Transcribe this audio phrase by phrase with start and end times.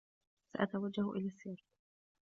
[0.53, 1.63] سأتوجّه إلى السّيرك.